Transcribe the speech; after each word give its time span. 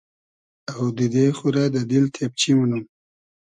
آودیدې 0.75 1.25
خو 1.37 1.47
رۂ 1.55 1.63
دۂ 1.73 1.81
دیل 1.89 2.05
تېبچی 2.13 2.51
مونوم 2.57 2.83